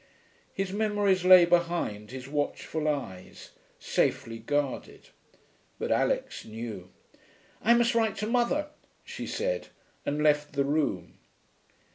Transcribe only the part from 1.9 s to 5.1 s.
his watchful eyes, safely guarded.